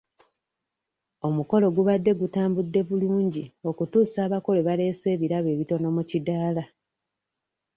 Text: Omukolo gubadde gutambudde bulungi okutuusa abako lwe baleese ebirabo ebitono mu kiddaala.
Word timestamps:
Omukolo 1.27 1.65
gubadde 1.75 2.11
gutambudde 2.21 2.79
bulungi 2.89 3.43
okutuusa 3.69 4.17
abako 4.25 4.49
lwe 4.55 4.65
baleese 4.67 5.05
ebirabo 5.15 5.47
ebitono 5.55 5.87
mu 5.95 6.03
kiddaala. 6.09 6.63